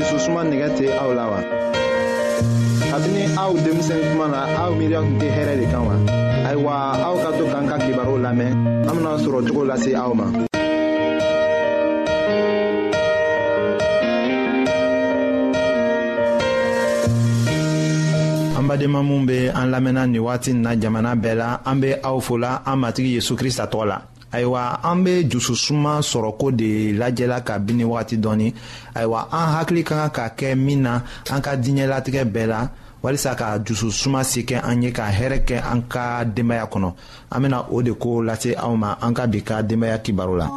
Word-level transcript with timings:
dususuma 0.00 0.42
nɛgɛ 0.48 0.68
tɛ 0.78 0.86
aw 1.02 1.10
la 1.18 1.24
wa. 1.32 1.40
kabini 2.90 3.22
aw 3.44 3.52
denmisɛn 3.64 4.00
kuma 4.10 4.26
na 4.34 4.38
aw 4.64 4.70
miiriya 4.78 5.00
tun 5.04 5.16
tɛ 5.20 5.28
hɛrɛ 5.36 5.54
de 5.60 5.66
kan 5.72 5.82
wa. 5.88 5.94
ayiwa 6.48 6.72
aw 7.06 7.14
ka 7.22 7.30
to 7.38 7.44
k'an 7.52 7.64
ka 7.70 7.76
kibaru 7.84 8.14
lamɛn 8.24 8.52
an 8.88 8.94
bena 8.96 9.12
sɔrɔ 9.24 9.38
cogo 9.46 9.62
lase 9.68 9.92
aw 9.94 10.12
ma. 10.14 10.26
an 18.58 18.64
badenma 18.70 19.00
minw 19.08 19.26
be 19.28 19.46
an 19.52 19.68
lamɛnna 19.74 20.02
nin 20.08 20.22
wagati 20.24 20.50
na 20.54 20.70
jamana 20.80 21.12
bɛɛ 21.14 21.34
la 21.40 21.58
an 21.68 21.76
be 21.80 21.92
aw 22.08 22.16
fola 22.26 22.62
an 22.64 22.76
matigi 22.80 23.16
yezu 23.20 23.36
krista 23.36 23.68
tɔgɔ 23.70 23.84
la 23.92 23.98
ayiwa 24.32 24.80
an 24.82 25.02
bɛ 25.04 25.22
jususuma 25.28 26.00
sɔrɔko 26.02 26.50
de 26.52 26.92
lajɛla 26.94 27.40
ka 27.44 27.58
bin 27.58 27.76
ni 27.78 27.84
wagati 27.84 28.16
dɔɔni 28.16 28.54
ayiwa 28.94 29.28
an 29.32 29.46
hakili 29.58 29.84
ka 29.84 30.08
kan 30.08 30.10
ka 30.10 30.34
kɛ 30.36 30.56
min 30.58 30.82
na 30.82 31.02
an 31.30 31.40
ka 31.42 31.52
diɲɛlatigɛ 31.56 32.24
bɛɛ 32.32 32.46
la 32.46 32.68
walisa 33.02 33.34
ka 33.36 33.58
jususuma 33.58 34.22
se 34.24 34.42
kɛ 34.46 34.62
an 34.62 34.82
ye 34.82 34.90
ka 34.92 35.06
hɛrɛ 35.10 35.44
kɛ 35.44 35.60
an 35.72 35.82
ka 35.88 36.24
denbaya 36.24 36.66
kɔnɔ 36.70 36.92
an 37.30 37.42
bɛna 37.42 37.66
o 37.72 37.82
de 37.82 37.92
ko 37.94 38.22
lase 38.22 38.54
aw 38.56 38.74
ma 38.76 38.94
an 39.00 39.12
ka 39.14 39.26
bi 39.26 39.40
ka 39.42 39.62
denbaya 39.62 39.98
kibaru 40.02 40.36
la. 40.38 40.50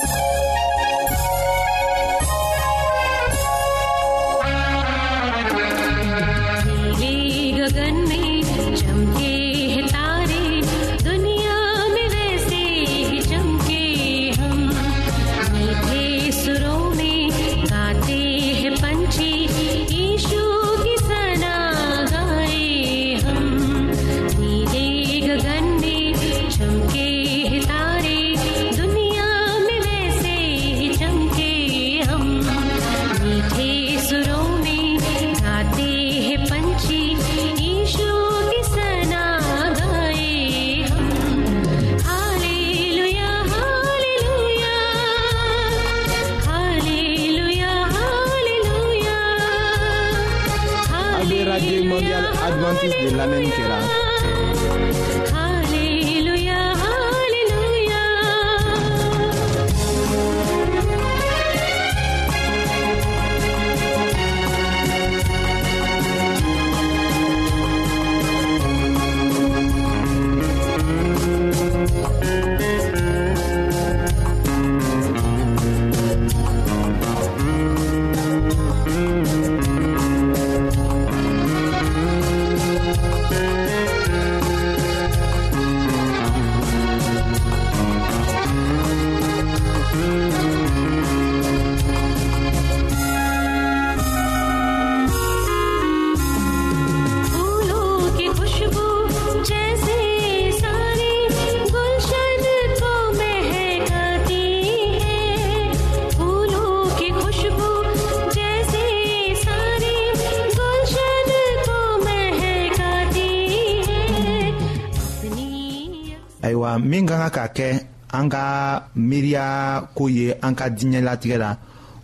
ka 119.81 119.89
ko 119.97 120.03
ye 120.09 120.37
an 120.41 120.53
ka 120.55 120.69
diɲɛlatigɛ 120.69 121.37
la 121.37 121.51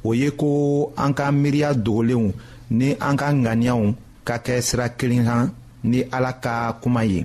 o 0.03 0.13
ye 0.13 0.29
ko 0.31 0.91
an 0.97 1.13
ka 1.13 1.31
miiriya 1.31 1.73
dogolenw 1.73 2.31
ni 2.71 2.95
an 2.99 3.15
ka 3.17 3.27
ŋaniyaw 3.43 3.81
ka 4.27 4.35
kɛ 4.45 4.55
sira 4.67 4.87
kelen 4.97 5.25
kan 5.27 5.49
ni 5.83 5.99
ala 6.11 6.31
ka 6.43 6.73
kuma 6.81 7.03
ye 7.05 7.21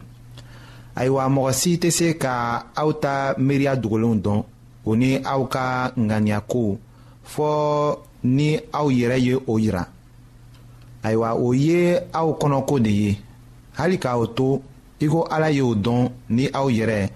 ayiwa 0.96 1.22
mɔgɔ 1.28 1.52
si 1.52 1.76
tɛ 1.80 1.90
se 1.90 2.16
ka 2.18 2.34
aw 2.74 2.90
ta 3.02 3.34
miiriya 3.38 3.76
dogolenw 3.76 4.16
dɔn 4.24 4.42
o 4.84 4.94
ni 4.96 5.16
aw 5.24 5.42
ka 5.48 5.92
ŋaniyako 5.96 6.78
fɔɔ 7.24 7.96
ni 8.36 8.58
aw 8.72 8.86
yɛrɛ 8.90 9.16
ye 9.26 9.34
o 9.46 9.56
yira 9.58 9.86
ayiwa 11.02 11.34
o 11.36 11.52
ye 11.54 12.00
aw 12.12 12.28
kɔnɔko 12.40 12.80
de 12.82 12.90
ye 12.90 13.18
hali 13.78 13.98
k'o 13.98 14.26
to 14.34 14.62
i 15.00 15.06
ko 15.06 15.22
ala 15.30 15.50
y'o 15.50 15.74
dɔn 15.74 16.10
ni 16.28 16.48
aw 16.52 16.66
yɛrɛ 16.68 17.08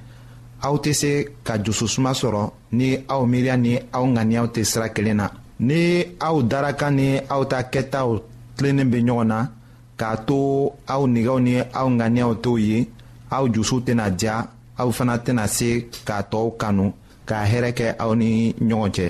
aw 0.63 0.75
tɛ 0.77 0.93
se 0.95 1.11
ka 1.45 1.57
jususuma 1.59 2.13
sɔrɔ 2.15 2.53
ni 2.73 2.99
aw 3.09 3.23
miiriya 3.27 3.57
ni 3.57 3.75
aw 3.97 4.05
ŋaniyaw 4.15 4.47
tɛ 4.55 4.61
sira 4.71 4.89
kelen 4.95 5.17
na 5.21 5.27
ni 5.69 5.83
aw 6.29 6.37
darakan 6.51 6.93
ni 6.99 7.09
aw 7.35 7.43
ta 7.51 7.59
kɛtaw 7.73 8.09
tilennen 8.57 8.91
bɛ 8.93 8.99
ɲɔgɔn 9.07 9.27
na 9.31 9.39
k'a 9.99 10.11
to 10.27 10.39
aw 10.95 11.03
nɛgɛw 11.15 11.39
ni 11.47 11.55
aw 11.81 11.89
ŋaniyaw 11.99 12.33
t'o 12.45 12.53
ye 12.67 12.79
aw 13.37 13.45
jusu 13.55 13.77
tɛna 13.87 14.07
diya 14.19 14.37
aw 14.81 14.89
fana 14.97 15.15
tɛna 15.25 15.45
se 15.57 15.69
k'a 16.07 16.19
tɔw 16.31 16.47
kanu 16.61 16.87
ka 17.29 17.37
hɛrɛ 17.51 17.71
kɛ 17.79 17.87
aw 18.05 18.13
ni 18.21 18.55
ɲɔgɔn 18.69 18.91
cɛ 18.97 19.05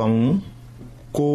faamu 0.00 0.40
ko 1.14 1.28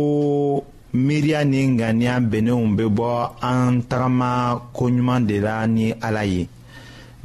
miiriya 1.05 1.41
ni 1.51 1.61
ŋaniya 1.77 2.15
bɛnnenw 2.29 2.65
bɛ 2.77 2.85
bɔ 2.97 3.09
an 3.49 3.71
tagama 3.89 4.31
koɲuman 4.75 5.21
de 5.29 5.35
la 5.45 5.55
ni 5.75 5.85
ala 6.07 6.23
ye 6.33 6.43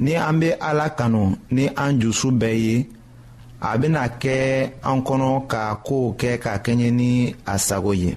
ni 0.03 0.13
an 0.29 0.37
bɛ 0.41 0.51
ala 0.69 0.87
kanu 0.99 1.23
ni 1.55 1.65
an 1.85 1.93
jusu 2.01 2.29
bɛɛ 2.41 2.57
ye 2.67 2.77
a 3.61 3.71
bɛna 3.81 4.03
kɛ 4.23 4.37
an 4.91 4.99
kɔnɔ 5.07 5.31
ka 5.51 5.63
kow 5.87 6.07
kɛ 6.21 6.33
ka 6.43 6.53
kɛɲɛ 6.65 6.91
ni 7.01 7.11
a 7.47 7.55
sago 7.67 7.93
ye 8.05 8.13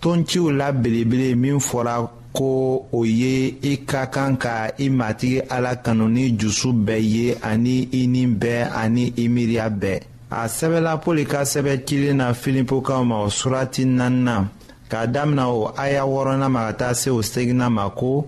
tonciw 0.00 0.46
la 0.58 0.68
belebele 0.82 1.28
min 1.42 1.58
fɔra 1.68 1.94
ko 2.36 2.50
o 2.92 3.00
ye 3.20 3.34
i 3.70 3.84
ka 3.90 4.00
kan 4.14 4.32
ka 4.36 4.56
i 4.78 4.86
matigi 4.98 5.40
ala 5.54 5.72
kanu 5.84 6.06
ni 6.16 6.24
jusu 6.40 6.68
bɛɛ 6.86 7.00
ye 7.14 7.34
ani 7.52 7.88
i 8.00 8.06
ni 8.06 8.26
bɛɛ 8.26 8.68
ani 8.82 9.12
i 9.16 9.24
miiriya 9.34 9.66
bɛɛ 9.82 10.00
a 10.30 10.40
sɛbɛla 10.56 10.92
pɔli 11.02 11.24
ka 11.30 11.40
sɛbɛ 11.52 11.72
cilen 11.86 12.16
na 12.18 12.26
filipokaw 12.34 13.02
ma 13.04 13.16
o 13.24 13.30
surati 13.30 13.84
naaninan 13.86 14.48
k'a 14.90 15.06
damina 15.12 15.46
o 15.48 15.72
aya 15.76 16.02
wɔɔrɔnan 16.04 16.50
ma 16.50 16.66
ka 16.66 16.72
taa 16.78 16.92
se 16.94 17.10
o 17.10 17.20
seginan 17.22 17.72
ma 17.72 17.88
ko 17.90 18.26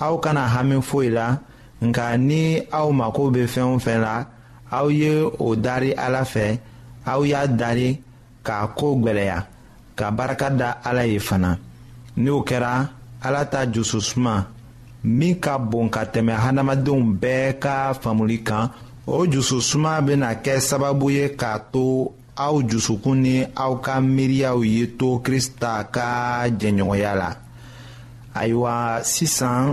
aw 0.00 0.16
kana 0.18 0.46
hami 0.48 0.82
foyi 0.82 1.10
la 1.12 1.38
nka 1.82 2.16
ni 2.18 2.62
aw 2.72 2.90
mako 2.90 3.30
bɛ 3.30 3.46
fɛn 3.46 3.74
o 3.74 3.78
fɛn 3.78 4.00
la 4.00 4.26
aw 4.70 4.88
ye 4.90 5.22
o 5.38 5.54
dari 5.54 5.94
ala 5.94 6.22
fɛ 6.24 6.58
aw 7.06 7.22
y'a 7.24 7.46
dari 7.46 8.02
k'a 8.44 8.66
ko 8.74 8.96
gbɛlɛya 8.96 9.46
ka 9.94 10.10
barika 10.10 10.50
da 10.50 10.78
ala 10.84 11.04
ye 11.06 11.18
fana 11.18 11.58
ni 12.16 12.30
o 12.30 12.42
kɛra 12.42 12.88
ala 13.22 13.44
ta 13.46 13.64
jususuma 13.70 14.46
min 15.04 15.38
ka 15.40 15.58
bon 15.58 15.88
ka 15.90 16.04
tɛmɛ 16.04 16.32
hadamadenw 16.38 17.02
bɛɛ 17.20 17.58
ka 17.60 17.92
faamuli 18.02 18.42
kan 18.44 18.70
o 19.08 19.18
jususuma 19.26 20.00
bena 20.00 20.30
kɛ 20.44 20.54
sababu 20.68 21.10
ye 21.16 21.26
k'a 21.40 21.52
to 21.72 21.84
aw 22.44 22.54
jusukun 22.68 23.18
ni 23.24 23.34
aw 23.64 23.72
ka 23.84 23.94
miiriyaw 24.14 24.58
ye 24.72 24.82
to 24.98 25.08
krista 25.24 25.72
ka 25.94 26.06
jɛnɲɔgɔnya 26.60 27.12
la 27.20 27.30
ayiwa 28.40 28.74
sisan 29.12 29.64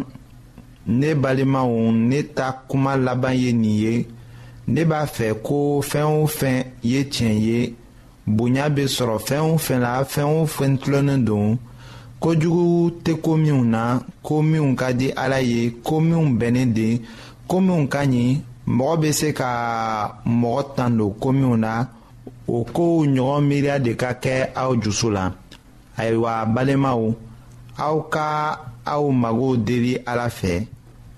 ne 0.99 1.09
balimaw 1.21 1.71
ne 2.09 2.19
ta 2.35 2.47
kuma 2.69 2.93
laban 3.05 3.33
ye 3.43 3.51
nin 3.53 3.73
ye 3.83 4.07
ne 4.73 4.81
b'a 4.89 5.01
fɛ 5.15 5.27
ko 5.45 5.57
fɛɛn 5.89 6.11
o 6.21 6.27
fɛn 6.37 6.57
ye 6.91 6.99
tiɲɛ 7.13 7.33
ye 7.47 7.73
bonya 8.35 8.65
be 8.75 8.83
sɔrɔ 8.95 9.17
fɛɛn 9.27 9.51
o 9.51 9.57
fɛn 9.65 9.79
la 9.81 10.03
fɛɛn 10.13 10.31
o 10.41 10.45
fɛn 10.55 10.77
tilonnen 10.81 11.25
don 11.25 11.57
kojugu 12.21 13.01
tɛ 13.03 13.13
ko 13.23 13.35
minw 13.37 13.63
na 13.65 13.99
ko 14.23 14.41
minw 14.43 14.75
ka 14.77 14.91
di 14.93 15.11
ala 15.11 15.39
ye 15.41 15.71
ko 15.83 15.99
minw 15.99 16.37
bɛnnen 16.39 16.71
de 16.73 17.01
ko 17.47 17.59
minw 17.59 17.87
ka 17.89 17.99
ɲi 18.05 18.41
mɔgɔ 18.65 18.95
bɛ 19.01 19.09
se 19.19 19.33
ka 19.33 19.51
mɔgɔ 20.25 20.75
tan 20.75 20.97
don 20.97 21.13
ko 21.19 21.31
minnu 21.31 21.57
na 21.59 21.87
o 22.47 22.63
kow 22.65 23.05
ɲɔgɔn 23.05 23.45
miiriya 23.47 23.79
de 23.79 23.93
ka 23.95 24.13
kɛ 24.13 24.53
aw 24.55 24.71
dusu 24.75 25.11
la 25.11 25.31
ayiwa 25.97 26.45
balimaw 26.53 27.13
aw 27.77 27.97
ka 28.09 28.59
aw 28.85 29.11
mago 29.11 29.55
deli 29.57 29.97
ala 30.05 30.29
fɛ 30.29 30.67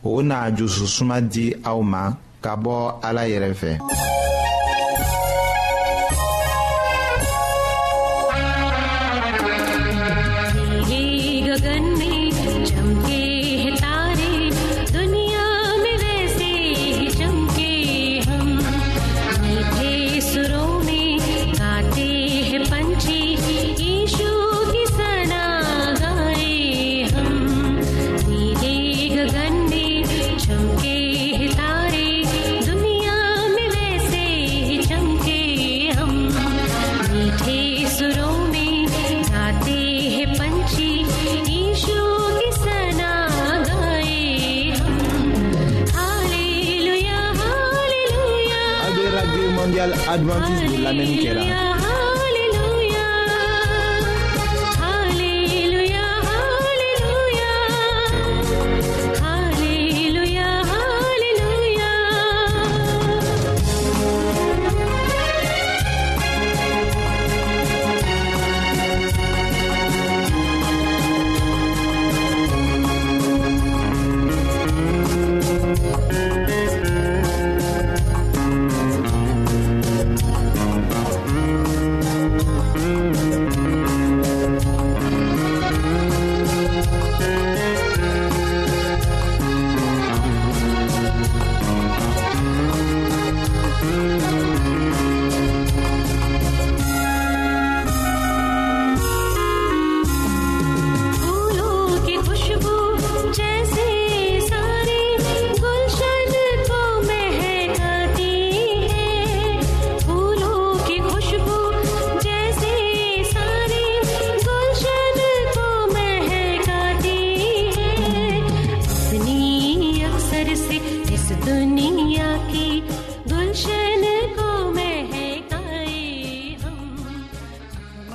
o 0.03 0.21
na 0.21 0.50
jususuma 0.51 1.21
di 1.21 1.53
aw 1.63 1.81
ma 1.81 2.12
ka 2.42 2.56
bɔ 2.56 3.00
ala 3.01 3.21
yɛrɛ 3.27 3.53
fɛ. 3.53 3.77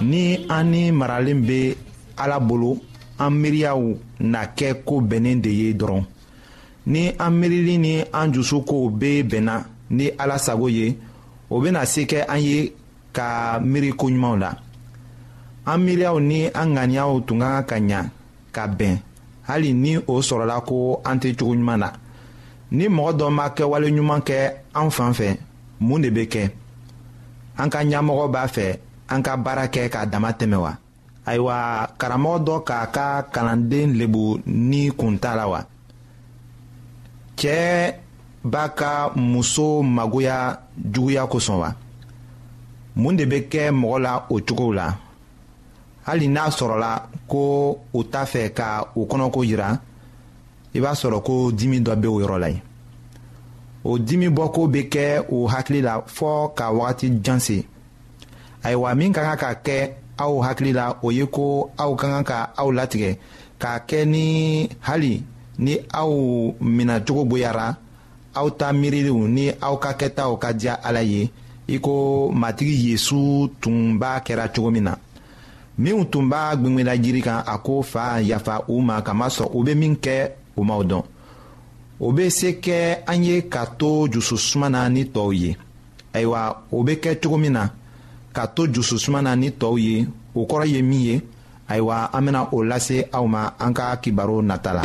ni 0.02 0.44
an 0.48 0.66
ni 0.70 0.90
maralen 0.92 1.40
bɛ 1.48 1.74
ala 2.16 2.38
bolo 2.48 2.72
an 3.24 3.30
miiriyaw 3.40 3.80
na 4.32 4.40
kɛ 4.58 4.68
ko 4.86 4.94
bɛnnen 5.08 5.38
de 5.44 5.48
ye 5.60 5.68
dɔrɔn 5.80 6.04
ni 6.92 7.02
an 7.24 7.30
miirili 7.38 7.74
ni 7.84 7.94
an 8.20 8.28
dusukow 8.34 8.84
bɛ 9.00 9.10
bɛnna 9.30 9.56
ni 9.96 10.06
ala 10.22 10.36
sago 10.46 10.66
ye 10.78 10.86
o 11.54 11.60
bɛna 11.62 11.80
se 11.92 12.02
kɛ 12.10 12.20
an 12.34 12.38
ye 12.48 12.58
ka 13.16 13.26
miiri 13.70 13.90
koɲumanw 14.00 14.38
la 14.42 14.50
an 15.70 15.78
miiriyaw 15.84 16.16
ni 16.28 16.40
an 16.60 16.68
ŋaniyaw 16.74 17.10
tun 17.26 17.40
ka 17.40 17.62
kan 17.70 17.86
ka 17.86 17.94
ɲa 17.94 18.00
ka 18.54 18.62
bɛn 18.78 18.94
hali 19.48 19.72
ni 19.74 19.96
o 19.98 20.14
sɔrɔla 20.28 20.56
ko 20.68 21.00
an 21.04 21.18
tɛ 21.20 21.36
cogo 21.38 21.54
ɲuman 21.54 21.76
na 21.82 21.88
ni 22.70 22.84
mɔgɔ 22.88 23.12
dɔ 23.18 23.26
ma 23.36 23.44
kɛwale 23.56 23.88
ɲuman 23.94 24.22
kɛ 24.28 24.38
an 24.74 24.90
fan 24.90 25.12
fɛ 25.12 25.36
mun 25.80 26.00
de 26.02 26.08
bɛ 26.10 26.24
kɛ 26.32 26.44
an 27.58 27.68
ka 27.70 27.78
ɲɛmɔgɔ 27.84 28.26
b'a 28.32 28.44
fɛ 28.54 28.78
an 29.12 29.22
ka 29.22 29.32
baara 29.44 29.64
kɛ 29.74 29.82
k'a 29.92 30.06
dama 30.12 30.30
tɛmɛ 30.38 30.56
wa 30.64 30.72
ayiwa 31.30 31.56
karamɔgɔ 31.98 32.38
dɔ 32.46 32.54
k'a 32.68 32.86
ka 32.94 33.06
kalanden 33.34 33.90
lebu 33.98 34.22
ni 34.68 34.82
kun 34.98 35.14
t'a 35.22 35.32
la 35.38 35.46
wa 35.52 35.60
cɛɛ 37.38 37.94
b'a 38.44 38.64
ka 38.78 38.92
muso 39.16 39.82
magoya 39.82 40.38
juguya 40.94 41.22
kosɔn 41.32 41.58
wa 41.58 41.74
mun 42.96 43.16
de 43.16 43.24
bɛ 43.26 43.48
kɛ 43.50 43.70
mɔgɔ 43.80 43.98
la 44.02 44.26
o 44.30 44.38
cogow 44.46 44.72
la 44.74 44.96
hali 46.06 46.28
n'a 46.28 46.50
sɔrɔla 46.50 47.02
ko 47.28 47.78
u 47.92 48.04
t'a 48.04 48.24
fɛ 48.32 48.52
ka 48.54 48.84
u 48.94 49.04
kɔnɔko 49.06 49.44
yira 49.44 49.78
i 50.74 50.78
b'a 50.80 50.92
sɔrɔ 50.94 51.22
ko 51.24 51.50
dimi 51.52 51.80
dɔ 51.80 51.94
bɛ 51.96 52.06
o 52.14 52.20
yɔrɔ 52.24 52.38
la 52.40 52.46
yen 52.48 52.62
o 53.84 53.98
dimi 53.98 54.28
bɔko 54.30 54.70
bɛ 54.72 54.88
kɛ 54.88 55.24
o 55.30 55.48
hakili 55.48 55.80
la 55.82 56.00
fɔɔ 56.06 56.54
ka 56.54 56.70
wagati 56.72 57.20
jan 57.22 57.40
se 57.40 57.66
ayiwa 58.62 58.94
min 58.94 59.12
ka 59.12 59.22
kan 59.24 59.36
ka 59.40 59.50
kɛ 59.66 59.78
aw 60.24 60.34
hakili 60.44 60.72
la 60.78 60.86
o 61.02 61.08
ye 61.18 61.24
ko 61.36 61.70
aw 61.82 61.92
ka 62.00 62.06
kan 62.12 62.24
ka 62.30 62.38
aw 62.60 62.68
latigɛ 62.78 63.10
k'a 63.62 63.74
kɛ 63.88 64.00
ni 64.12 64.26
hali 64.86 65.14
ni 65.64 65.74
aw 66.00 66.10
minacogo 66.76 67.22
bonyara 67.30 67.68
aw 68.38 68.46
ta 68.58 68.66
miiriliw 68.80 69.20
ni 69.36 69.44
aw 69.66 69.74
ka 69.82 69.90
kɛtaw 70.00 70.32
ka 70.42 70.48
diya 70.58 70.74
ala 70.88 71.02
ye 71.12 71.22
i 71.68 71.76
ko 71.84 71.94
matigi 72.40 72.76
yezu 72.90 73.22
tun 73.60 73.78
b'a 74.00 74.12
kɛra 74.26 74.46
cogo 74.54 74.70
min 74.74 74.84
na 74.86 74.92
minw 75.82 76.02
tun 76.10 76.26
b'a 76.30 76.42
gwengwela 76.60 76.92
jiri 77.04 77.20
kan 77.26 77.40
a 77.46 77.54
ko 77.66 77.74
fa 77.90 78.04
yafa 78.30 78.54
u 78.72 78.82
ma 78.86 78.96
kamasɔrɔ 79.06 79.50
u 79.56 79.64
be 79.66 79.72
min 79.80 79.94
kɛ 80.04 80.16
u 80.56 80.62
maw 80.68 80.80
dɔn 80.90 81.02
o 82.04 82.12
be 82.16 82.24
se 82.30 82.50
kɛ 82.64 82.78
an 83.12 83.24
ye 83.28 83.36
ka 83.52 83.64
to 83.78 83.90
jususuma 84.12 84.68
na 84.70 84.88
ni 84.88 85.02
tɔɔw 85.14 85.32
ye 85.42 85.50
ayiwa 86.14 86.40
o 86.76 86.82
be 86.86 86.92
kɛ 87.02 87.12
cogo 87.22 87.38
min 87.40 87.52
na 87.52 87.64
ka 88.32 88.46
to 88.56 88.66
jususuma 88.70 89.20
na 89.22 89.34
ni 89.38 89.48
tɔɔw 89.60 89.78
ye 89.86 89.94
o 90.34 90.40
kɔrɔ 90.50 90.66
ye 90.72 90.80
min 90.82 91.02
ye 91.08 91.16
ayiwa 91.70 92.10
an 92.16 92.24
bena 92.24 92.42
o 92.56 92.62
lase 92.62 92.96
aw 93.12 93.26
ma 93.32 93.50
an 93.58 93.72
ka 93.76 93.86
kibaro 94.02 94.38
nata 94.42 94.70
la 94.76 94.82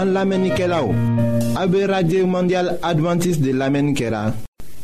an 0.00 0.08
lamɛnnikɛlaw 0.16 0.86
a 1.60 1.66
be 1.66 1.80
radio 1.86 2.26
mondial 2.26 2.68
advantiste 2.90 3.40
de 3.42 3.52
lamɛnni 3.52 3.94
kɛra 3.94 4.34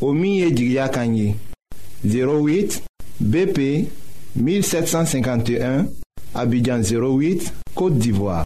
o 0.01 0.13
min 0.13 0.33
ye 0.41 0.49
jigiya 0.51 0.89
kan 0.93 1.15
ye 1.15 1.37
08 2.05 2.83
bp 3.33 3.89
1751 4.37 5.87
Abidjan 6.35 6.83
08, 6.83 7.53
Kote 7.75 7.95
d'Ivoire. 7.99 8.45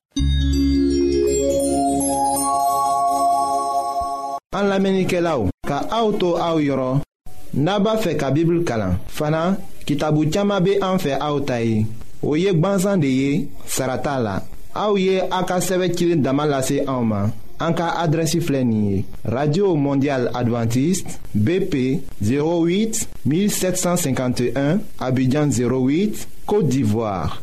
An 4.56 4.66
la 4.70 4.78
menike 4.80 5.20
la 5.24 5.36
ou, 5.40 5.48
ka 5.68 5.82
aoutou 5.92 6.36
aou 6.40 6.60
yoron, 6.64 7.00
naba 7.54 7.92
fe 8.00 8.14
ka 8.20 8.30
bibl 8.34 8.62
kalan. 8.68 8.96
Fana, 9.12 9.56
ki 9.86 9.94
tabou 10.00 10.24
tchama 10.28 10.56
be 10.64 10.78
an 10.84 10.98
fe 11.00 11.12
aoutayi. 11.16 11.82
Ou 12.22 12.34
yek 12.36 12.58
ban 12.60 12.78
zande 12.82 13.08
ye, 13.08 13.48
sarata 13.68 14.16
la. 14.20 14.38
A 14.74 14.88
ou 14.90 14.98
ye, 15.00 15.20
an 15.28 15.44
ka 15.48 15.60
seve 15.64 15.88
kilin 15.94 16.22
damalase 16.24 16.80
aouman. 16.88 17.30
An 17.64 17.72
ka 17.78 17.86
adresi 18.02 18.40
flenye. 18.44 19.04
Radio 19.24 19.74
Mondial 19.80 20.28
Adventiste, 20.38 21.16
BP 21.32 22.04
08-1751, 22.22 24.80
Abidjan 25.00 25.48
08, 25.56 26.26
Kote 26.46 26.68
d'Ivoire. 26.68 27.42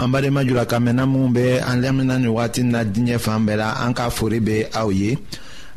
an 0.00 0.08
badenma 0.10 0.42
julakamenna 0.44 1.04
minw 1.06 1.28
be 1.30 1.58
an 1.60 1.82
lamɛnna 1.82 2.18
ni 2.18 2.26
wagati 2.28 2.62
na 2.64 2.82
diɲɛ 2.84 3.18
fan 3.18 3.44
bɛɛ 3.46 3.56
la 3.56 3.72
an 3.84 3.92
ka 3.94 4.08
fori 4.08 4.38
be 4.40 4.64
aw 4.74 4.88
ye 4.90 5.18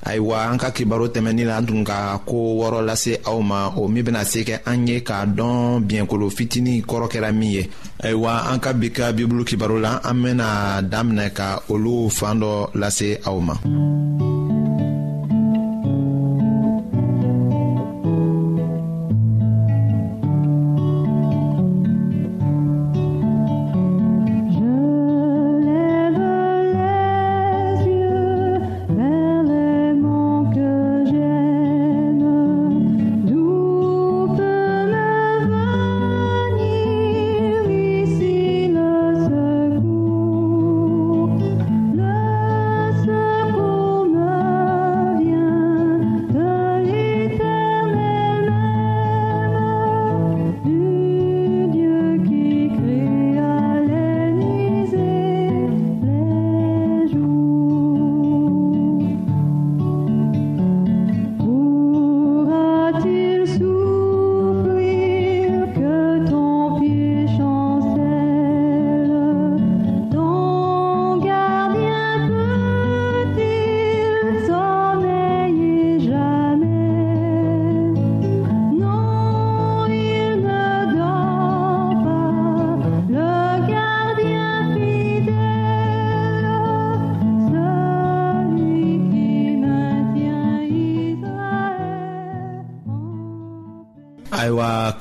ayiwa 0.06 0.48
an 0.52 0.58
ka 0.58 0.70
kibaro 0.72 1.08
tɛmɛnin 1.12 1.46
la 1.48 1.58
an 1.58 1.66
tun 1.68 1.84
ka 1.86 2.18
ko 2.26 2.36
wɔɔrɔ 2.60 2.86
lase 2.86 3.20
aw 3.26 3.40
ma 3.42 3.74
o 3.76 3.88
min 3.90 4.02
bena 4.04 4.24
se 4.24 4.44
kɛ 4.46 4.62
an 4.66 4.88
ye 4.88 5.00
k'a 5.04 5.26
dɔn 5.36 5.84
biɲɛkolo 5.88 6.30
fitini 6.32 6.82
kɔrɔ 6.84 7.10
kɛra 7.12 7.34
min 7.36 7.52
ye 7.52 7.70
ayiwa 8.04 8.50
an 8.54 8.60
ka 8.60 8.72
bi 8.72 8.90
ka 8.92 9.12
bibulu 9.12 9.44
kibaro 9.44 9.78
la 9.82 10.00
an 10.04 10.16
bena 10.24 10.82
daminɛ 10.84 11.34
ka 11.34 11.60
olu 11.70 12.10
fan 12.10 12.40
dɔ 12.40 12.74
lase 12.80 13.20
aw 13.26 13.40
ma 13.42 13.56
mm 13.66 14.03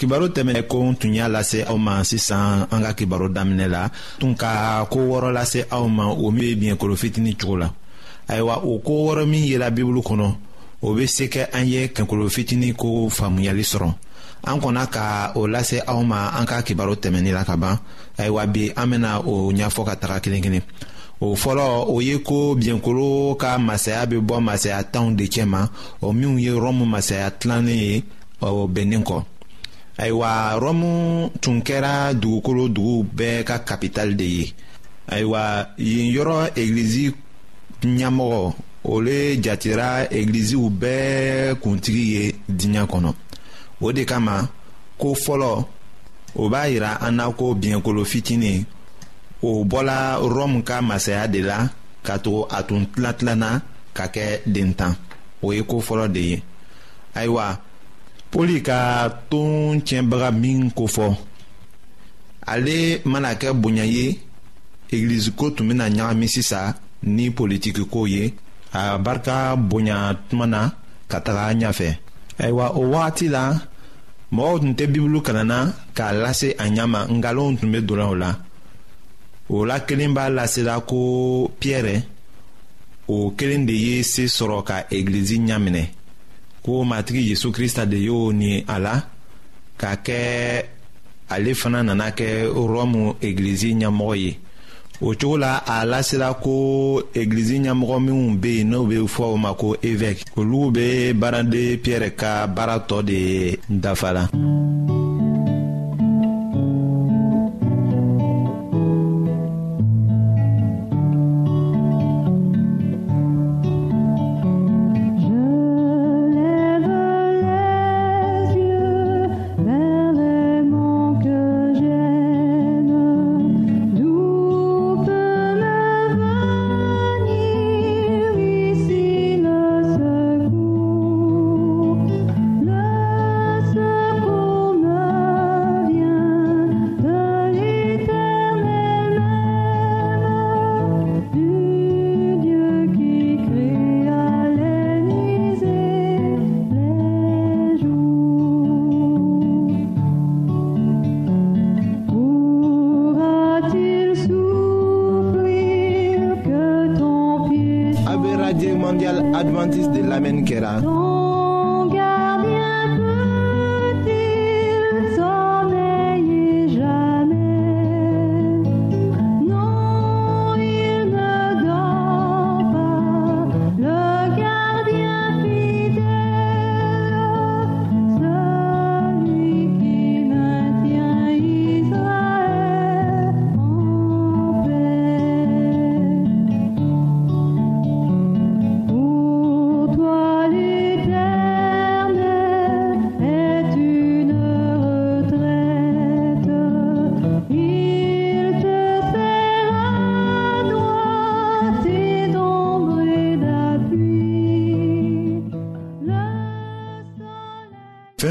kibaro 0.02 0.26
tɛmɛnɛ 0.28 0.62
ko 0.66 0.92
tun 0.99 1.14
y'a 1.14 1.28
lase 1.28 1.62
aw 1.62 1.78
ma 1.78 2.02
sisan 2.02 2.66
an 2.75 2.82
ka 2.82 2.92
kibaro 2.99 3.28
daminɛ 3.30 3.66
la 3.71 3.82
tun 4.18 4.35
ka 4.35 4.82
koo 4.90 5.06
wɔɔrɔ 5.11 5.30
lase 5.30 5.61
aw 5.71 5.87
ma 5.88 6.11
o 6.11 6.28
min 6.32 6.56
be 6.56 6.59
biɲɛkolo 6.61 6.94
fitini 6.99 7.37
cogo 7.38 7.56
la 7.59 7.68
ayiwa 8.26 8.64
o 8.66 8.80
koo 8.80 9.00
wɔɔrɔ 9.06 9.28
min 9.30 9.44
yela 9.47 9.71
bibulu 9.71 10.00
kɔnɔ 10.02 10.26
o 10.82 10.92
be 10.94 11.06
se 11.06 11.28
kɛ 11.28 11.52
an 11.54 11.68
ye 11.68 11.87
kɛnkolo 11.94 12.26
fitini 12.35 12.75
ko 12.75 13.06
faamuyali 13.09 13.62
sɔrɔ 13.62 13.94
an 14.49 14.59
kɔnna 14.61 14.90
ka 14.90 15.32
o 15.37 15.47
lase 15.47 15.78
aw 15.87 16.02
ma 16.02 16.32
an 16.37 16.47
ka 16.47 16.62
kibaro 16.66 16.97
tɛmɛnin 16.99 17.32
la 17.32 17.44
ka 17.44 17.54
ban 17.56 17.78
ayiwa 18.18 18.44
bi 18.52 18.73
an 18.75 18.90
bena 18.90 19.21
o 19.23 19.52
ɲɛfɔ 19.52 19.85
ka 19.87 19.94
taga 19.97 20.18
kelen 20.18 20.42
kelen 20.42 20.62
o 21.21 21.26
fɔlɔ 21.38 21.85
o 21.94 22.00
ye 22.00 22.18
ko 22.18 22.56
biɲɛkolo 22.59 23.37
ka 23.38 23.56
masaya 23.56 24.04
be 24.09 24.16
bɔ 24.16 24.40
masaya 24.42 24.82
tanw 24.82 25.15
de 25.15 25.26
cɛ 25.30 25.47
ma 25.47 25.69
o 26.02 26.12
minw 26.12 26.41
ye 26.41 26.50
rɔmu 26.50 26.84
masaya 26.88 27.30
tilannen 27.30 27.78
ye 27.78 28.02
o 28.41 28.67
bɛnnen 28.67 29.04
kɔ 29.04 29.26
ayiwa 30.00 30.59
rɔmu 30.63 30.89
tun 31.43 31.59
kɛra 31.67 31.93
dugukolo 32.21 32.65
duguw 32.75 33.00
bɛɛ 33.17 33.39
ka 33.49 33.57
kapitali 33.69 34.15
de 34.21 34.26
ye 34.37 34.45
ayiwa 35.13 35.43
yen 35.89 36.07
yɔrɔ 36.15 36.37
egilizi 36.61 37.05
ɲɛmɔgɔ 37.83 38.41
o 38.85 38.95
le 39.07 39.17
jatera 39.45 39.89
egiliziw 40.19 40.65
bɛɛ 40.71 41.55
kuntigi 41.63 42.05
ye 42.15 42.23
diɲɛ 42.59 42.81
kɔnɔ 42.93 43.11
o 43.85 43.93
de 43.95 44.02
kama 44.05 44.49
ko 45.00 45.09
fɔlɔ 45.25 45.50
o 46.37 46.49
b'a 46.49 46.63
yira 46.73 46.97
an 47.00 47.17
na 47.17 47.25
ko 47.31 47.55
biɲɛkolo 47.55 48.02
fitinin 48.11 48.65
o 49.43 49.65
bɔla 49.65 49.97
rɔmu 50.37 50.63
ka 50.67 50.81
masaya 50.81 51.28
de 51.28 51.41
la 51.43 51.69
ka 52.02 52.17
tugu 52.19 52.47
a 52.57 52.63
tun 52.63 52.87
tilan 52.93 53.15
tilanna 53.19 53.61
ka 53.97 54.07
kɛ 54.15 54.41
den 54.47 54.73
tan 54.75 54.97
o 55.43 55.52
ye 55.52 55.61
ko 55.63 55.76
fɔlɔ 55.81 56.07
de 56.13 56.21
ye 56.31 56.43
ayiwa 57.15 57.59
poli 58.32 58.56
ka 58.68 58.78
toon 59.30 59.62
tiɲɛbaga 59.86 60.28
min 60.42 60.58
kofɔ 60.78 61.06
ale 62.52 62.76
mana 63.10 63.30
kɛ 63.40 63.49
bonya 63.62 63.84
ye 63.97 64.04
egiliziko 64.95 65.45
tun 65.54 65.68
bena 65.68 65.84
ɲagami 65.97 66.26
sisan 66.34 66.68
ni 67.16 67.25
politikikow 67.38 68.04
ye 68.14 68.23
a 68.78 68.80
barika 69.04 69.36
bonya 69.71 69.97
tuma 70.28 70.47
na 70.54 70.60
ka 71.10 71.18
taga 71.26 71.45
ɲafɛ 71.60 71.88
ayiwa 72.42 72.66
o 72.78 72.80
wagati 72.92 73.26
la 73.36 73.42
mɔgɔw 74.34 74.56
tun 74.60 74.75
tɛ 74.78 74.84
bibulu 74.92 75.18
kalanna 75.26 75.58
k'a 75.97 76.08
lase 76.23 76.49
a 76.62 76.64
ɲama 76.76 77.00
nkalonw 77.16 77.50
tun 77.58 77.71
be 77.73 77.78
donna 77.88 78.06
o 78.12 78.14
la 78.23 78.30
o 79.54 79.56
la 79.68 79.76
kelen 79.86 80.12
b'a 80.16 80.26
lasela 80.38 80.75
ko 80.88 80.99
piyɛrɛ 81.60 81.95
o 83.14 83.16
kelen 83.38 83.66
de 83.68 83.75
ye 83.86 84.02
see 84.12 84.25
sɔrɔ 84.36 84.56
ka 84.68 84.76
egilizi 84.97 85.36
ɲaminɛ 85.49 85.82
ko 86.65 86.85
matigi 86.85 87.29
yezu 87.31 87.51
krista 87.53 87.87
de 87.87 87.97
y'o 88.07 88.33
ni 88.33 88.65
a 88.69 88.79
la 88.79 88.95
k'a 89.79 89.93
kɛ 90.07 90.21
ale 91.35 91.51
fana 91.61 91.81
nana 91.87 92.07
kɛ 92.19 92.29
rɔmu 92.73 93.03
egilizi 93.27 93.71
ɲɛmɔgɔ 93.81 94.15
ye 94.25 94.33
o 95.05 95.09
cogo 95.21 95.37
la 95.39 95.53
a 95.67 95.77
lasera 95.91 96.29
ko 96.45 96.57
egilizi 97.21 97.57
ɲɛmɔgɔ 97.65 97.97
minw 98.07 98.39
be 98.41 98.51
yen 98.59 98.71
n'u 98.71 98.87
be 98.89 98.97
fɔ 99.15 99.23
o 99.35 99.37
ma 99.37 99.53
ko 99.55 99.75
evɛki 99.83 100.25
olu 100.37 100.71
be 100.75 101.13
baaraden 101.15 101.79
piyɛri 101.83 102.15
ka 102.17 102.47
baara 102.47 102.79
tɔ 102.89 103.03
de 103.05 103.57
dafala 103.69 104.29
mm. 104.33 104.81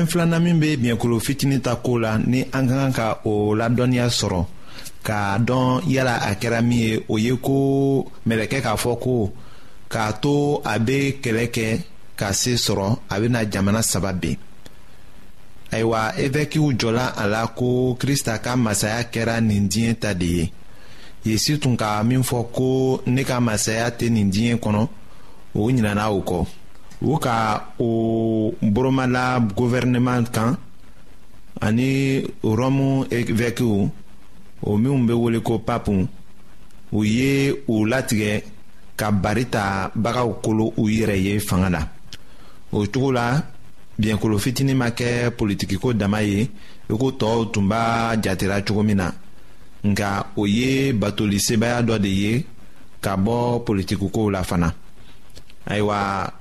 fɛn 0.01 0.07
filanan 0.09 0.43
min 0.43 0.59
bɛ 0.59 0.77
biɲɛkolo 0.81 1.19
fitinin 1.19 1.61
ta 1.61 1.73
ko 1.75 1.91
la 1.99 2.17
ni 2.17 2.39
an 2.57 2.67
ka 2.69 2.75
kan 2.79 2.91
ka 2.99 3.05
o 3.31 3.31
ladɔnniya 3.59 4.07
sɔrɔ 4.19 4.41
k'a 5.05 5.37
dɔn 5.47 5.67
yala 5.93 6.15
a 6.29 6.31
kɛra 6.41 6.59
min 6.61 6.79
ye 6.85 6.97
o 7.07 7.17
ye 7.17 7.33
ko 7.45 8.05
mɛlɛkɛ 8.27 8.57
k'a 8.65 8.75
fɔ 8.83 8.93
ko 9.03 9.13
k'a 9.91 10.11
to 10.21 10.33
a 10.71 10.73
bɛ 10.87 10.97
kɛlɛ 11.23 11.45
kɛ 11.55 11.65
ka 12.19 12.27
se 12.41 12.51
sɔrɔ 12.65 12.87
a 13.13 13.15
bɛna 13.21 13.39
jamana 13.51 13.81
saba 13.83 14.11
ben 14.21 14.37
ayiwa 15.73 15.99
evɛkiw 16.23 16.67
jɔla 16.79 17.05
a 17.21 17.23
la 17.33 17.41
ko 17.57 17.67
krista 18.01 18.33
ka 18.45 18.51
masaya 18.55 19.01
kɛra 19.13 19.35
nin 19.49 19.65
diɲɛ 19.71 19.93
ta 20.03 20.11
de 20.21 20.25
ye 20.35 20.51
yesi 21.27 21.59
tun 21.61 21.75
ka 21.81 21.89
min 22.09 22.23
fɔ 22.29 22.39
ko 22.55 22.67
ne 23.05 23.21
ka 23.29 23.35
masaya 23.47 23.87
tɛ 23.97 24.05
nin 24.09 24.29
diɲɛ 24.33 24.53
kɔnɔ 24.63 24.81
o 25.55 25.59
ɲinana 25.71 26.05
o 26.17 26.21
kɔ 26.29 26.39
u 27.01 27.17
ka 27.17 27.65
o 27.79 28.53
boromala 28.61 29.39
gouvernement 29.39 30.25
kan 30.31 30.55
ani 31.61 32.21
rɔmu 32.43 33.05
évêquew 33.09 33.89
o 34.61 34.77
minw 34.77 34.99
be 35.07 35.13
wele 35.13 35.39
ko 35.41 35.59
papu 35.59 36.07
u 36.91 37.03
ye 37.05 37.53
u 37.67 37.75
latigɛ 37.89 38.41
ka 38.99 39.07
bari 39.11 39.45
ta 39.49 39.91
bagaw 39.95 40.29
kolo 40.43 40.73
u 40.77 40.83
yɛrɛ 40.87 41.15
ye 41.25 41.39
fanga 41.39 41.69
la 41.69 41.81
o 42.71 42.85
cogo 42.93 43.11
la 43.11 43.41
biɲɛkolo 43.99 44.37
fitini 44.37 44.73
ma 44.73 44.89
kɛ 44.89 45.31
politikiko 45.35 45.93
dama 45.93 46.19
ye 46.21 46.49
i 46.89 46.93
ko 46.97 47.07
tɔɔw 47.11 47.51
tun 47.51 47.67
b'a 47.67 48.15
jatera 48.23 48.61
cogo 48.67 48.83
min 48.83 48.97
na 48.97 49.11
nka 49.87 50.25
o 50.37 50.45
ye 50.45 50.93
batoli 50.93 51.39
sebaaya 51.39 51.81
dɔ 51.81 51.97
de 51.97 52.07
ye 52.09 52.45
ka 53.03 53.11
bɔ 53.17 53.63
politikikow 53.65 54.29
la 54.31 54.43
fana 54.43 54.69
ayiwa 55.65 56.31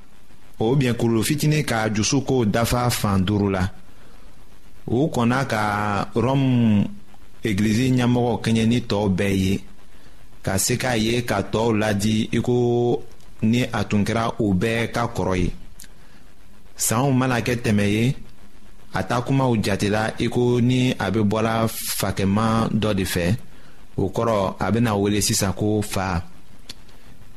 o 0.60 0.76
bien 0.76 0.94
kululu 0.94 1.22
fitinin 1.24 1.64
ka 1.64 1.88
jusu 1.88 2.20
ko 2.20 2.44
dafa 2.44 2.90
fan 2.90 3.24
duuru 3.24 3.48
la 3.50 3.64
u 4.86 5.08
kɔnna 5.12 5.40
ka 5.52 5.62
rɔmu 6.24 6.50
egilizi 7.48 7.86
ɲɛmɔgɔ 7.96 8.32
kɛɲɛ 8.44 8.64
ni 8.70 8.78
tɔɔw 8.90 9.06
bɛɛ 9.18 9.56
ka 10.44 10.52
se 10.64 10.74
ye 11.06 11.22
ka 11.28 11.38
tɔɔw 11.52 11.70
ladi 11.80 12.16
iko 12.36 12.56
ni 13.50 13.60
a 13.72 13.80
tun 13.88 14.04
kɛra 14.06 14.24
u 14.44 14.52
bɛɛ 14.60 14.90
ka 14.94 15.02
kɔrɔ 15.16 15.34
ye 15.42 15.48
sanw 16.86 17.10
mana 17.18 17.36
kɛ 17.46 17.54
tɛmɛ 17.64 17.84
ye 17.94 18.14
a 18.94 19.02
ta 19.04 19.20
kumaw 19.22 19.50
jatela 19.64 20.02
ni 20.68 20.92
abe 21.06 21.18
bola 21.30 21.52
bɔra 21.64 21.68
fakɛman 22.00 22.68
dɔ 22.82 22.94
de 22.94 23.04
fɛ 23.14 23.36
o 23.96 24.10
kɔrɔ 24.10 24.56
a 24.66 24.70
bɛna 24.72 24.92
wele 25.00 25.20
sisan 25.22 25.52
ko 25.54 25.80
fa 25.80 26.22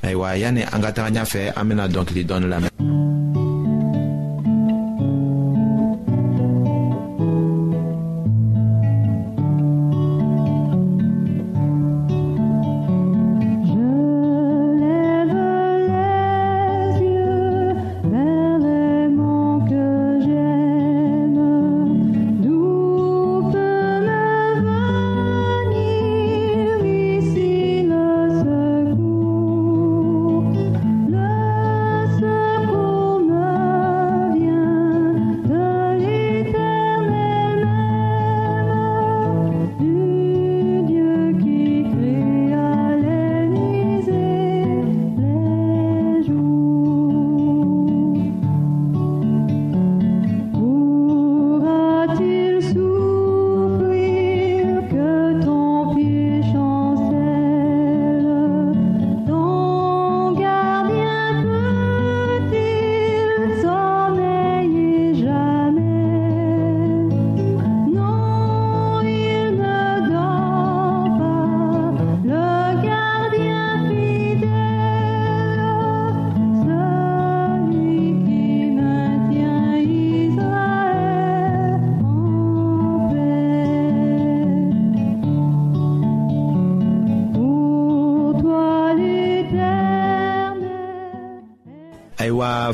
ayiwa 0.04 0.38
yanni 0.40 0.64
angata 0.64 1.04
ka 1.04 1.08
taga 1.10 1.22
ɲɛfɛ 1.24 1.54
an 1.56 1.70
bɛna 1.70 1.88
dɔnkili 1.90 2.26
dɔɔni 2.28 2.48
lamɛn. 2.52 3.12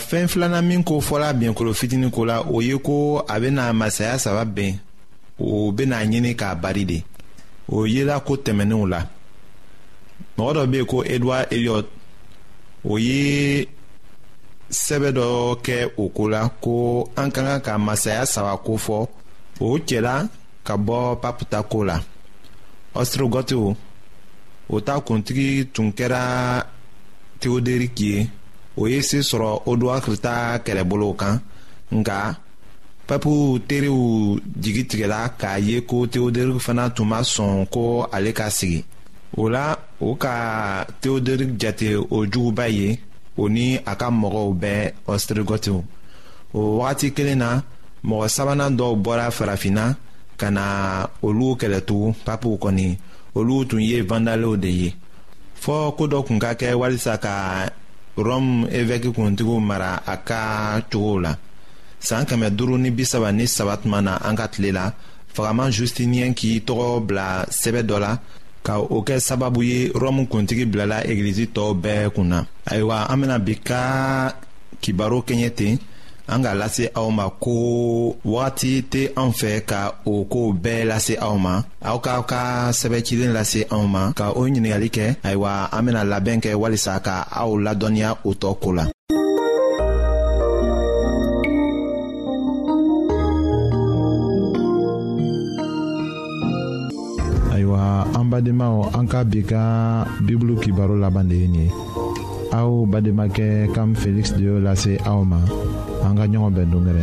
fɛn 0.09 0.27
filanan 0.31 0.65
min 0.69 0.83
ko 0.83 0.93
fɔla 1.07 1.29
bɛnkolo 1.39 1.71
fitinin 1.79 2.11
ko 2.15 2.21
la 2.29 2.37
o 2.55 2.61
ye 2.61 2.75
ko 2.87 2.93
a 3.33 3.35
bɛna 3.41 3.73
masaya 3.79 4.15
saba 4.19 4.43
bɛn 4.55 4.71
o 5.39 5.71
bɛna 5.77 5.97
ɲini 6.11 6.31
k'a 6.39 6.55
bari 6.61 6.83
de 6.91 6.97
o 7.71 7.85
yela 7.85 8.19
ko 8.27 8.33
tɛmɛnenw 8.45 8.83
la 8.93 8.99
mɔgɔ 10.37 10.51
dɔ 10.55 10.61
bɛ 10.71 10.77
yen 10.77 10.85
ko 10.91 10.97
edward 11.15 11.45
eliot 11.53 11.87
o 12.91 12.97
ye 12.97 13.21
sɛbɛ 14.71 15.09
dɔ 15.17 15.25
kɛ 15.65 15.75
o 16.01 16.03
ko 16.15 16.23
la 16.27 16.41
ko 16.63 16.73
an 17.15 17.29
ka 17.31 17.41
kan 17.45 17.61
ka 17.65 17.77
masaya 17.77 18.25
saba 18.25 18.53
ko 18.65 18.71
fɔ 18.85 18.97
o 19.61 19.77
cɛla 19.89 20.27
ka 20.65 20.73
bɔ 20.75 21.19
paputa 21.21 21.59
ko 21.63 21.83
la 21.85 21.97
ɔstrogɔtiw 22.95 23.75
o 24.69 24.75
ta 24.81 24.93
kuntigi 25.05 25.69
tun 25.73 25.89
kɛra 25.93 26.61
teoderiki 27.39 28.07
ye 28.15 28.29
o 28.79 28.87
ye 28.87 29.01
se 29.03 29.17
sɔrɔ 29.29 29.49
o 29.65 29.75
do 29.75 29.87
ta 30.23 30.35
kɛlɛbolow 30.65 31.13
kan 31.21 31.39
nka 31.99 32.17
pɛpu 33.07 33.31
teriw 33.67 34.01
jigi 34.63 34.83
tigɛla 34.89 35.19
k'a 35.39 35.53
ye 35.67 35.81
ko 35.89 35.97
teoderiki 36.11 36.59
fana 36.65 36.85
tun 36.95 37.07
ma 37.11 37.19
sɔn 37.33 37.65
ko 37.73 38.07
ale 38.15 38.31
ka 38.39 38.47
sigi 38.57 38.85
o 39.37 39.43
la 39.53 39.65
o 40.05 40.15
ka 40.23 40.33
teoderiki 41.01 41.55
jate 41.61 41.87
o 42.15 42.25
juguba 42.31 42.65
ye 42.77 42.99
o 43.41 43.49
ni 43.49 43.67
a 43.85 43.93
ka 43.99 44.07
mɔgɔw 44.09 44.47
bɛɛ 44.61 44.91
ɔstirigɔtiw 45.13 45.79
o 46.53 46.59
wagati 46.79 47.11
kelen 47.15 47.37
na 47.43 47.49
mɔgɔ 48.09 48.27
sabanan 48.35 48.77
dɔw 48.79 48.93
bɔra 49.05 49.27
farafinna 49.37 49.95
ka 50.39 50.49
na 50.49 50.63
olu 51.21 51.47
kɛlɛtugu 51.59 52.15
papiw 52.25 52.55
kɔni 52.63 52.97
olu 53.35 53.65
tun 53.69 53.81
ye 53.89 54.01
vandalew 54.09 54.55
de 54.63 54.69
ye 54.81 54.93
fɔɔ 55.63 55.95
koo 55.97 56.07
dɔ 56.11 56.17
kun 56.27 56.39
ka 56.39 56.51
kɛ 56.59 56.71
walisa 56.81 57.17
ka 57.19 57.33
rɔm 58.27 58.47
evɛki 58.79 59.09
kuntigiw 59.15 59.57
mara 59.69 59.93
a 60.05 60.15
ka 60.27 60.39
cogow 60.91 61.15
la 61.25 61.31
saan 62.07 62.25
kɛmɛ 62.29 62.47
duru 62.57 62.75
ni 62.83 62.89
bisaba 62.97 63.29
ni 63.37 63.45
saba 63.55 63.73
tuma 63.81 63.99
na 64.05 64.13
an 64.27 64.35
ka 64.39 64.45
tile 64.53 64.69
la 64.77 64.85
fagaman 65.35 65.69
justiniyɛn 65.77 66.33
k'i 66.39 66.51
tɔgɔ 66.67 66.85
bila 67.07 67.27
sɛbɛ 67.61 67.81
dɔ 67.89 67.97
la 68.05 68.11
ka 68.65 68.73
o 68.95 68.97
kɛ 69.07 69.15
sababu 69.27 69.59
ye 69.69 69.79
rɔmu 70.03 70.21
kuntigi 70.31 70.65
bilala 70.71 70.97
egilizi 71.11 71.45
tɔɔw 71.55 71.73
bɛɛ 71.83 72.09
kun 72.15 72.27
na 72.33 72.39
ayiwa 72.71 72.95
an 73.11 73.17
bena 73.21 73.37
bi 73.45 73.53
ka 73.67 73.79
kibaro 74.81 75.17
kɛɲɛ 75.27 75.49
ten 75.59 75.75
an 76.33 76.43
ka 76.45 76.51
lase 76.61 76.85
aw 76.99 77.07
ma 77.17 77.25
ko 77.43 77.55
wagati 78.33 78.73
tɛ 78.91 79.01
an 79.21 79.31
fɛ 79.39 79.51
ka 79.71 79.81
o 80.13 80.13
koo 80.31 80.49
bɛɛ 80.63 80.81
lase 80.91 81.13
aw 81.27 81.35
ma 81.45 81.53
aw 81.89 81.97
k'aw 82.05 82.21
ka 82.31 82.41
sɛbɛcilen 82.79 83.33
lase 83.37 83.61
anw 83.75 83.85
ma 83.95 84.01
ka 84.19 84.25
o 84.39 84.41
ɲiningali 84.45 84.89
kɛ 84.97 85.05
ayiwa 85.27 85.51
an 85.75 85.83
bena 85.85 86.01
labɛn 86.11 86.39
kɛ 86.43 86.49
walisa 86.61 86.93
ka 87.07 87.15
aw 87.41 87.49
ladɔnniya 87.65 88.09
o 88.29 88.31
tɔ 88.41 88.49
ko 88.61 88.69
la 88.77 88.85
ayiwa 97.53 97.81
an 98.17 98.25
badenmaw 98.31 98.75
an 98.97 99.05
ka 99.11 99.19
bi 99.31 99.39
ka 99.51 99.61
bibulu 100.25 100.53
kibaro 100.61 100.93
laban 101.03 101.27
de 101.29 101.35
ye 101.41 101.47
nin 101.53 101.61
ye 101.61 101.67
aw 102.59 102.69
bademakɛ 102.91 103.47
kam 103.75 103.89
feliksi 104.01 104.33
de 104.37 104.41
y'o 104.49 104.57
lase 104.67 104.93
aw 105.11 105.21
ma 105.31 105.41
an 106.05 106.15
ka 106.17 106.25
ɲɔgɔn 106.31 106.53
bɛn 106.55 106.69
don 106.71 106.83
gɛrɛ 106.85 107.01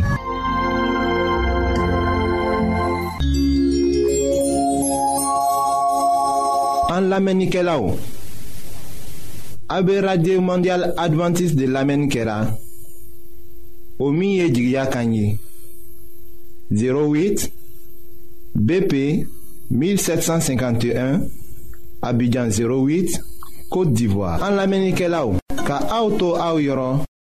an 6.95 7.09
lamɛnnikɛlaw 7.09 7.83
a 9.69 9.81
be 9.83 9.99
mondial 10.39 10.93
advantiste 10.97 11.55
de 11.55 11.65
lamɛnni 11.67 12.07
kɛra 12.11 12.57
o 13.99 14.11
min 14.11 14.29
ye 14.39 14.49
jigiya 14.49 14.87
08 16.71 17.49
BP 18.55 19.25
1751 19.71 21.21
Abidjan 22.01 22.49
08 22.49 23.21
Côte 23.69 23.93
d'Ivoire 23.93 24.41
an 24.43 24.55
lamɛnnikɛlaw 24.57 25.37
ka 25.67 25.77
aw 25.91 26.09
to 26.17 26.35
aw 26.35 26.55
yɔrɔ 26.59 27.03